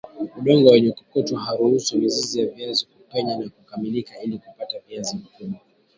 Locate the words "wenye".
0.69-0.91